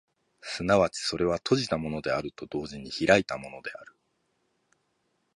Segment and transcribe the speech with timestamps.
[0.41, 3.95] 即ちそれは閉じたものであると同時に開いたものである。